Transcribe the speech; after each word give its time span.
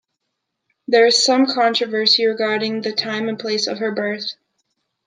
There 0.87 1.05
is 1.05 1.23
some 1.23 1.45
controversy 1.45 2.25
regarding 2.25 2.81
the 2.81 2.91
time 2.91 3.29
and 3.29 3.37
place 3.37 3.67
of 3.67 3.77
her 3.77 3.91
birth. 3.93 4.31